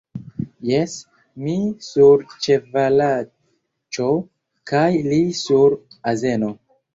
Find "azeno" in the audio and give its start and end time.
6.15-6.53